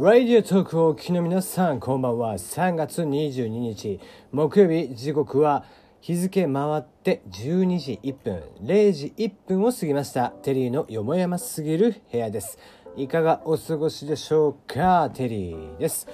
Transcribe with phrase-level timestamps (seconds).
[0.00, 2.34] ラディオトークをお聞きの皆さんこんばんは。
[2.34, 4.00] 3月22日
[4.32, 5.64] 木曜日時刻は
[6.00, 10.30] 日付回って12時1分0時1分を過ぎました。
[10.30, 12.58] テリーのよもやますぎる部屋です。
[12.96, 16.08] いかがお過ごしでしょうかテリーです。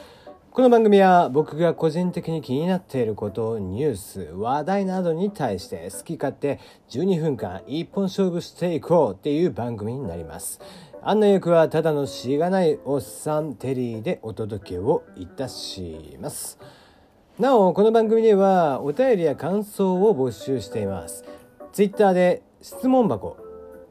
[0.52, 6.58] この番組は僕が個人的に気になっていることニュース話題などに対して好き勝手
[6.90, 10.60] 12分間一本勝負していこうっていう番組になります。
[11.02, 16.58] 案内役はただのしがないおっさんテリーでお届けをいたします。
[17.38, 21.24] なおこの番組ではお便りや感想を募集しています。
[21.72, 23.38] ツイッターで質問箱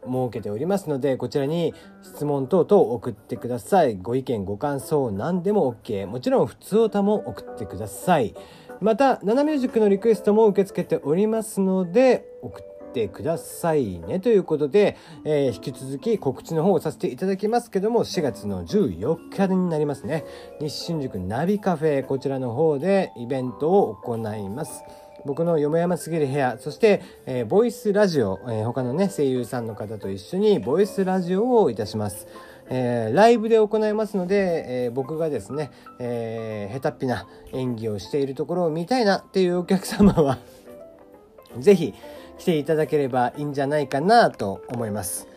[0.06, 3.98] 設けておりますのでこちらに質問等々送ってください。
[3.98, 8.36] ご意見ご感想何でも OK もちろん普通歌も送ってください。
[8.82, 14.20] またナナミュージックのリクエストも受け付けておりますので送っってくださいね。
[14.20, 20.26] ということで、えー、引き続き告知の方をさせていただきますけども4月の14日になりますね。
[20.60, 24.84] 西新宿ナビカフェこちらの方でイベントを行います。
[25.26, 32.28] 僕のよもやますぎる部屋そして、えー、ボイスラジオ、えー、他のね声優さんの方と一緒にボイスラジオをいたします。
[32.72, 40.38] えー、ライブで行いますので、えー、僕がですね、えー、下手っぴな演技をしているところを見たいなっていうお客様は
[41.58, 41.94] ぜひ、
[42.40, 45.28] 来ていただければいいんじゃないかなと思います。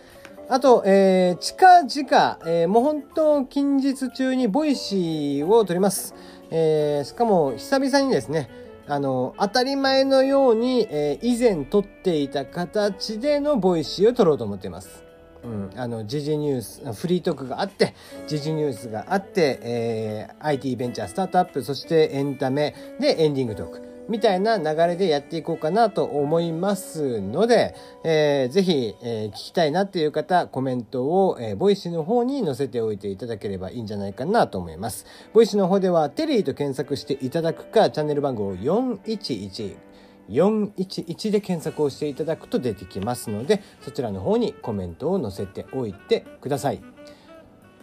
[0.48, 6.14] あと、えー、近々、えー、もう本当近日中に Voicy を撮ります。
[6.50, 8.50] えー、しかも久々にですね、
[8.86, 15.04] あの、当たり前のように、えー、以前撮っていた形での Voicy を撮ろうと思っています。
[15.44, 17.94] うん、あの、時事ニュース、フリートークがあって、
[18.28, 23.91] 時事ニュースがあって、えー、IT ベンチャースタートアップ、そしてエンタメでエンディングトーク。
[24.08, 35.06] みたいな流れでやっていこうかなと思いますので、えー、ぜひ、えー、聞きたいなっていう方、コメントを、えー、ボイシの方に載せておいていただければいいんじゃないかなと思います。
[35.32, 39.76] ボイシの方では、テリーと検索していただくか、チャンネル番号411、
[40.28, 46.82] 411で検索をしていただくと出てきますので、そちらの方にコメントを載せておいてください。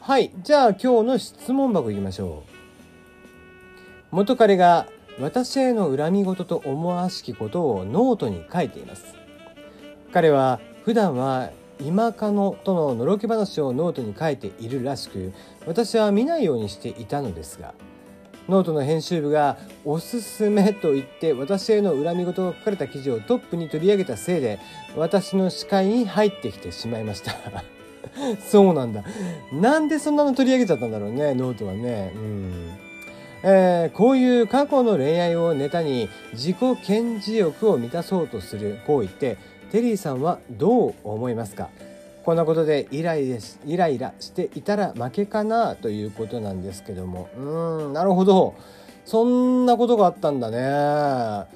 [0.02, 0.32] はい。
[0.44, 2.44] じゃあ今日の質問箱いきましょ
[4.12, 4.16] う。
[4.16, 4.88] 元彼が
[5.20, 9.16] 私への恨み言と思わしきことをノートに書いています。
[10.12, 15.34] 彼は普段は今カノとののろけ話をノートに書いているらしく
[15.66, 17.74] 私は見ないようにしていたのですが
[18.50, 24.60] ノートの編集部がおすすめと言って私への恨み言が書かれた記事をトップに取り上げたせいで
[24.98, 27.34] 私の視界に入ってきてしまいました。
[28.50, 29.04] そうなんだ。
[29.54, 32.12] なんでそんなの取り上げちゃったんだろうねノートはね。
[32.16, 32.89] うん。
[33.44, 39.38] えー、こういう過去の恋愛をネタに自己顕示欲を満たそうとする行為って
[39.72, 41.70] テリーさんはどう思いますか？
[42.26, 47.30] こんなことでイライライライラしていたら負けかなということなんですけども。
[47.38, 48.56] うんなるほど。
[49.06, 51.48] そんなことがあったんだね。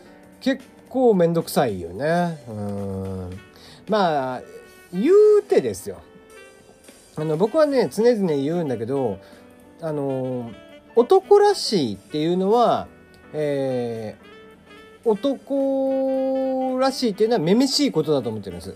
[0.41, 2.39] 結構めんどくさいよね。
[2.47, 3.39] うん。
[3.89, 4.41] まあ
[4.93, 5.97] 言うてですよ。
[7.15, 9.19] あの僕はね常々言うんだけど
[9.81, 10.49] あの
[10.95, 12.87] 男らしいっていうのは、
[13.33, 18.75] えー、男らしいっていうのはめめしいことだと思ってるんです。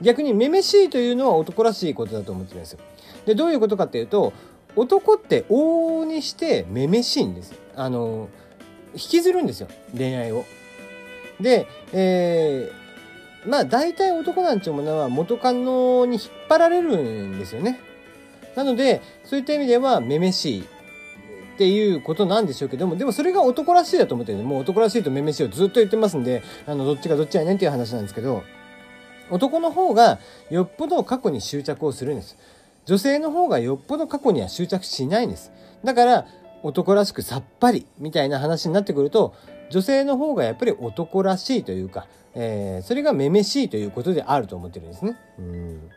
[0.00, 2.78] 逆にめめしいというのは男らしいことだと思ってるんですよ。
[3.24, 4.32] で、どういうことかっていうと、
[4.76, 7.54] 男って往々にしてめめしいんです。
[7.74, 8.28] あの、
[8.94, 9.68] 引きずるんですよ。
[9.96, 10.44] 恋愛を。
[11.40, 17.80] で、えー、まあ大体男なんちゅうものは元カノに引っ張られるんですよね。
[18.54, 20.64] なので、そういった意味ではめめしい。
[21.56, 28.44] っていうことなんでしょうけども、でもそれが男らしいだと思ってるもう男らしいとめめしいをずっと言ってますんで、あの、どっちがどっちやねんっていう話なんですけど、
[29.30, 30.18] 男の方が
[30.50, 32.36] よっぽど過去に執着をするんです。
[32.84, 35.50] 女性の方がよっぽど過去には執着しないんです。
[35.82, 36.26] だから、
[36.62, 39.34] 男らしくさっぱりみたいな話になってくると、
[39.70, 45.16] 女性の方がやっぱり男らしいというか、えー、それがめめしいということであると思ってるんですね。
[45.38, 45.90] うん。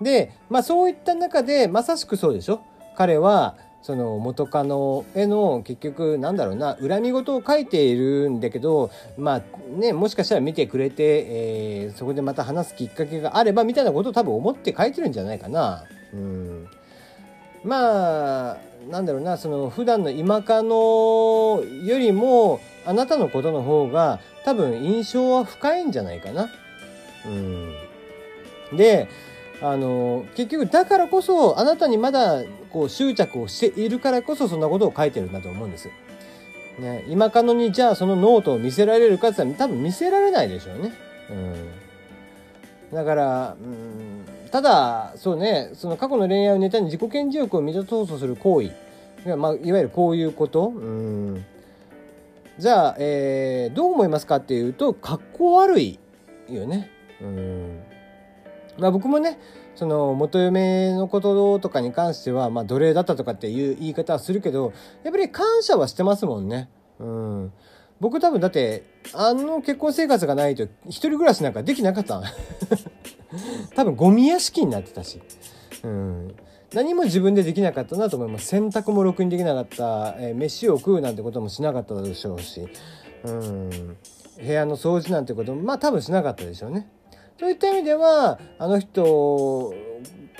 [0.00, 2.60] で、まあそういった中で、まさしくそうでしょ
[2.96, 9.42] 彼は、その元カノへの結局なんだろうな恨み事を書いているんだけどまあ
[9.78, 11.04] ねもしかしたら見てくれて、
[11.84, 15.84] えー、そこでまた話すきっかけがあればみたいなことを多分思って書いてるんじゃないかな。
[16.12, 16.68] うん
[17.62, 18.58] まあ
[18.90, 26.48] なんだろうなその普段の今カノよりもあなたのことの方が多分印象は深いんじゃないかな。
[27.24, 27.72] うん、
[28.76, 29.06] で
[29.62, 32.42] あの結局だからこそあなたにまだ
[32.76, 35.88] こう執着をしているからこそそんなことを書いてるんだと思うんです。
[36.78, 40.92] ね、今カノにじゃあそのノートを見せられるかって言ったら多分見せられないでしょうね。
[41.30, 41.32] う
[42.92, 48.70] んだからうんただそうねその過去の恋愛をネタに自己顕示欲を満たそうとする行為
[49.36, 51.44] まあ、いわゆるこういうことうん
[52.58, 55.98] じゃあ、えー、どう思いますかっていうと格好悪い
[56.48, 56.90] よね。
[57.22, 57.95] うん
[58.78, 59.38] まあ僕もね
[59.74, 64.72] その元嫁のこととかに関しては、まあ、奴隷だったとかっていう言い方はするけど
[65.04, 66.68] やっぱり感謝はしてますもんね。
[66.98, 67.52] うん。
[68.00, 68.84] 僕多分だって
[69.14, 72.22] あの結婚生活がないと一人暮らしなんかできなかった。
[73.74, 75.20] 多分ゴミ屋敷になってたし、
[75.82, 76.34] うん、
[76.72, 78.46] 何も自分でできなかったなと思います。
[78.46, 82.66] 洗濯もろくにできなかった、えー、飯を食うなんてこともしなかったでしょうし、
[83.24, 83.96] うん、
[84.38, 86.88] 部屋の掃除なんてこともまあ多分しなかったでしょうね。
[87.38, 89.74] といった意味ではあの人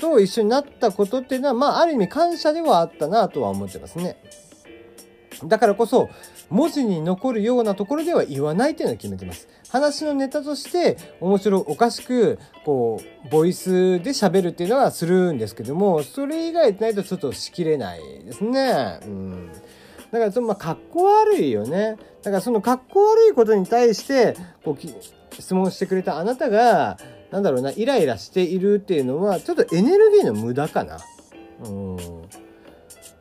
[0.00, 4.16] と一緒になったことっていうのはまあある意味感謝ではあったなとは思ってますね。
[5.44, 6.08] だからこそ
[6.48, 9.48] 文字に残るようなところでは言わないっていうのを決めてます。
[9.68, 19.00] 話のネタとして面白おかしくこうボイスで喋るっていうのはするんですけどもそれ以外ないとちょっとしきれないですね。
[19.02, 19.52] うん
[20.16, 21.96] だからそのまあ格好悪いよね。
[22.22, 24.34] だからその格好悪いことに対して
[24.64, 26.98] こう質問してくれたあなたが
[27.30, 30.98] なんだろうなイライラしているっていうのはちょっとエネルギーの無駄かな。
[31.64, 31.96] うん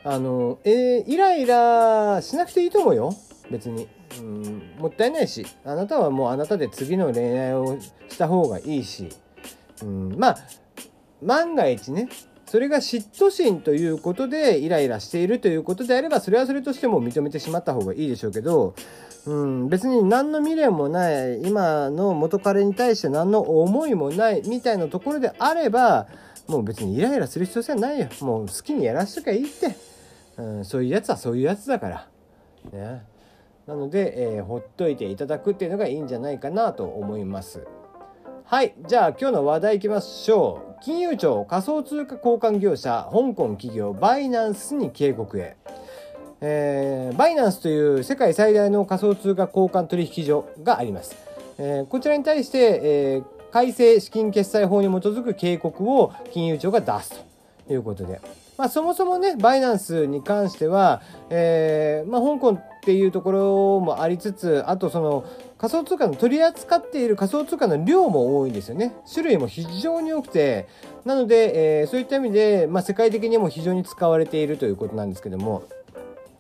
[0.08, 3.14] あの、えー、イライラしなくていいと思うよ。
[3.50, 3.88] 別に。
[4.20, 7.78] うん、もったいないし、あなたはもうあなたで次の恋愛を
[8.08, 9.10] した方がいいし、
[9.82, 10.38] うん、まあ、
[11.22, 12.08] 万が一ね、
[12.56, 18.76] それが嫉妬心ということでイライラしているということであれば、それはそれとしても認めてしまった方がいいでしょうけど、
[19.26, 26.08] うん、別に何の未練もない、今の元彼に対して何の思いもないみたいなところであれば、
[26.48, 28.08] もう別にイライラする必要性はないよ。
[28.22, 29.76] もう好きにやらしときゃいいって。
[30.38, 32.08] うん、そういうやつはそういうやつだから。
[32.72, 33.04] ね、
[33.68, 37.68] なので、えー、ほっといていただくっていうのがいいんじゃないかなと思います。
[38.46, 38.76] はい。
[38.88, 40.65] じゃあ今日の話題いきましょう。
[40.82, 45.56] 金融庁仮想通貨交換業者香港企業バイナンスに警告へ。
[46.42, 51.16] えー、バイナンスという世界最大の仮想通貨交換取引所があります。
[51.58, 57.24] えー、こちらに対して、えー、改正資金決済法に基づく警告を金融庁が出す
[57.68, 58.20] ということで。
[58.58, 65.26] まあ、そもそもね、 Binance に関しては、えー、まあ、香港っていうところもありつつ、あとその
[65.58, 68.94] 仮想通貨の取り扱っている仮想通貨の量も多いんですよね。
[69.12, 70.68] 種類も非常に多くて、
[71.06, 75.64] なので、えー、そういった意味で、まあ、世界的にも非常に使われているということなんですけども、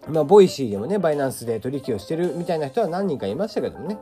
[0.10, 3.98] まあ、 Voicy でもね、 Binance で取引をしてるみたいな人は何人かいましたけどもね。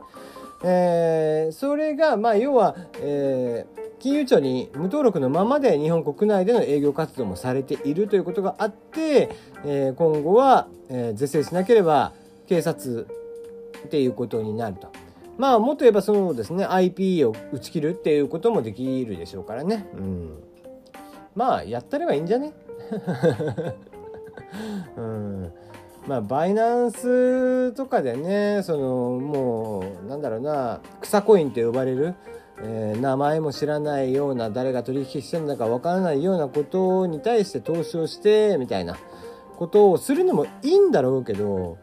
[0.64, 9.30] えー、それが、まあ、要は、えー、金融庁に無登録のままで日本国内での営業活動もされているということがあって、
[9.64, 12.12] えー、今後は、えー、是正しなければ
[12.48, 13.06] 警察
[13.86, 15.03] っていうことになると。
[15.36, 19.88] まあもっと言えばそのですね IP を打ち切るっていうこともできるでしょうからね。
[19.94, 20.42] うん、
[21.34, 22.52] まあやったればいいんじゃね？
[24.96, 25.52] うん。
[26.06, 32.14] まあバイナンスとかでねそのもうなんだろうな草コインって呼ばれる
[32.62, 38.96] えー、名前も知らないような誰が取引してるんだかわからないようなことに対して投資をしてみたいな
[39.56, 41.78] ことをするのもいいんだろうけど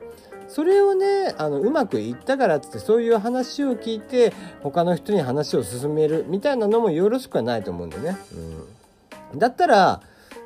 [0.52, 8.18] それをねあのうまくいったからっつってそういう話を聞いて他の人に話を進めるみたいなのもよろしくはないと思うんでね。
[9.34, 10.02] うん、だったら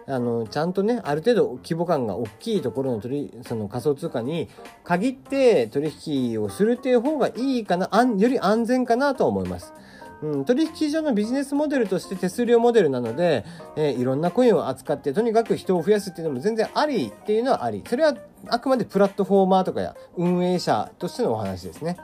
[0.07, 4.47] あのちゃんとねある程度規模感が大きいところの取その仮想通貨に
[4.83, 9.73] 限って取引をするっていう方がいいかなあんより安全かなとは思います。
[10.21, 13.45] うん、取引所のビジネスモデルとして手数料モデルなので、
[13.75, 18.15] えー、いろんなコインを扱ってとにかく人を増やすっていうのも全然ありっていうのはありそれは
[18.47, 21.97] あくまでプラットフォーマーとかや運営者としてのお話ですね。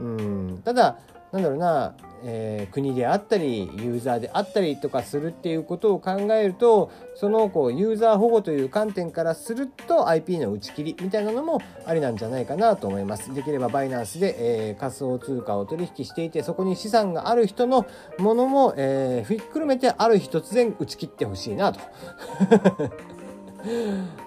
[0.00, 0.98] うん、ただ
[1.32, 1.94] なんだろうな
[2.24, 13.32] えー、国であったりユーザーであったりとかするっていうことを考えるとそのこうユーザー保護という観点からすると IP の打ち切りみたいなのもありなんじゃないかなと思います。
[13.34, 17.86] できればバイナンスで、えー、仮想通貨を取引していてそこに資産がある人の
[18.18, 21.80] ものも、えー、ひっくるめてある日突然打ち切ってほしいなと。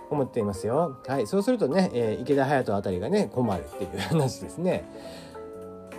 [0.10, 0.98] 思っていますよ。
[1.08, 1.28] はい。
[1.28, 4.84] そうするとね、えー、池田隼人あたりがね困るっていう話ですね。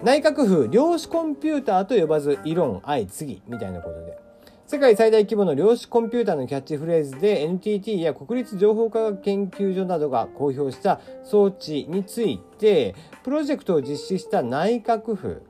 [0.02, 4.18] 内閣府量子コンピューターと呼ばず異論相次ぎみたいなことで
[4.66, 15.42] 世界最大規模の量子コンピューターのキャッチフレーズで NTT や国立情報科学研究所などが公表した装置についてプロジェクトを実施した内閣府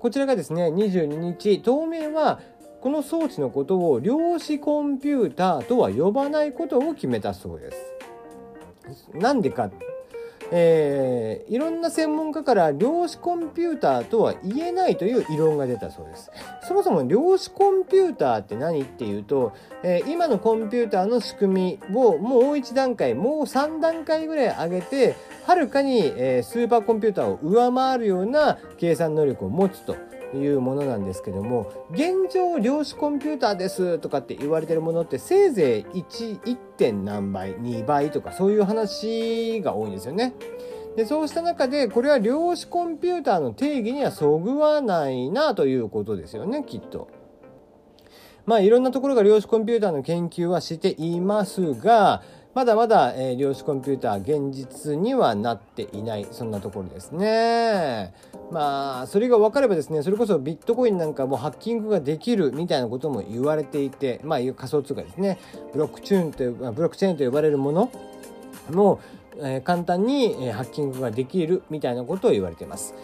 [0.00, 2.40] こちらがですね22日当面は
[2.80, 7.76] この装置のことを量子コンピューターとは呼ばないことを決めたそうです。
[9.14, 9.70] なんでか
[10.52, 16.30] えー、いろんな専門家から量子コンピューターとは言えないという異論が出たそうです。
[16.66, 19.52] そもそも量子コンピューターって何っていうと、
[19.82, 25.16] えー、今のコンピューターの仕組みをもう一段階、もう3段階ぐらい上げて、
[25.46, 29.96] はるかに、えー、スーパーコンピューターを上回るような計算能力を持つと。
[30.36, 36.56] いうものなんですけども現状量子コンピューターですとかって言われてるものってせいぜい 1, 1.
[36.80, 40.32] 点何倍2倍とかそういう話が多いんですよね。
[40.96, 47.08] でそうした中でこれは量子コンピューターの定義にはそぐわないなということですよねきっと。
[48.46, 52.22] まあいろんなところが量子コンピューターの研究はしていますが
[52.52, 58.12] まだまだ、えー、量子コンピューター現実にはなっていないそんなところですね。
[58.50, 65.38] まあそれが分かればですねそれこそビットコインなんかもハッキングができるみたいなことも言われていてまあ仮想通貨ですね
[65.72, 67.92] ブロックチューンとブロックチェーンと呼ばれるもの
[68.70, 69.00] も、
[69.38, 72.94] えー、簡単に、えー、ハッキングができるみたいなことを言われています。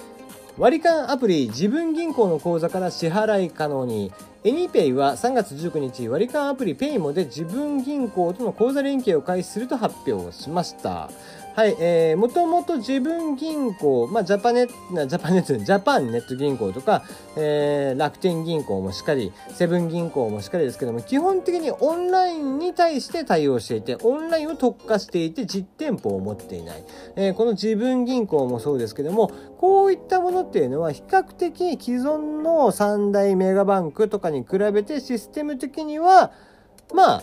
[0.58, 4.10] 割り勘アプリじぶん銀行の口座から支払い可能に。
[4.42, 11.10] エニペイは3月19日割り勘アプリペイモでじぶん銀行との口座連携を開始すると発表しました。
[11.56, 17.02] はい、えー、もともとじぶん銀行、まあ、ジャパネット、ジャパネット、ジャパンネット銀行とか、
[17.34, 26.84] えー、楽天銀行もしっかり、セブン銀行もしっかりですけども、基本的にオンラインに対して対応していて、オンラインを特化していて、実店舗を持っていない。
[27.16, 36.32] えー、この自分銀行もそうですけども、こういったものっていうのは、比較的既存の三大メガバンクとかに比べてシステム的には、
[36.92, 37.22] まあ、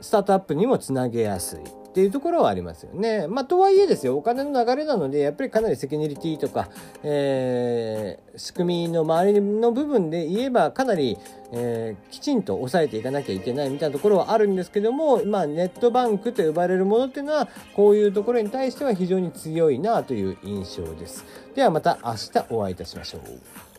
[0.00, 1.81] スタートアップにもつなげやすい。
[1.92, 3.26] っていうところはありますよね。
[3.28, 6.70] まあ、とはいえですよ、お金の流れなので、やっぱりかなりセキュリティとか、
[7.02, 11.18] えー、仕組みの周りの部分で言えば、かなり、
[11.52, 17.46] えー、きちんと抑えていかなきゃいけないみたいなところはあるんですけども、まあ、ネットバンクと呼ばれるものっていうのは、
[17.76, 21.26] こういうところに対しては非常に強いなという印象です。
[21.54, 23.71] ではまた明日お会いいたしましょう。